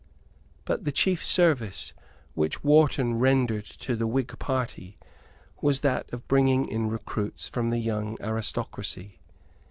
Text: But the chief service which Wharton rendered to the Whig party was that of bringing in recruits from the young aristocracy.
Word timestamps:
But 0.65 0.83
the 0.83 0.91
chief 0.91 1.23
service 1.23 1.93
which 2.33 2.63
Wharton 2.63 3.19
rendered 3.19 3.65
to 3.67 3.95
the 3.95 4.07
Whig 4.07 4.33
party 4.39 4.97
was 5.61 5.81
that 5.81 6.11
of 6.11 6.27
bringing 6.27 6.67
in 6.67 6.89
recruits 6.89 7.47
from 7.47 7.69
the 7.69 7.77
young 7.77 8.19
aristocracy. 8.19 9.19